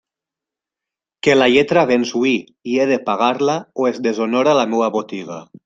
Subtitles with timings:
[1.27, 2.33] Que la lletra venç hui,
[2.73, 5.43] i he de pagar-la o es deshonora la meua botiga.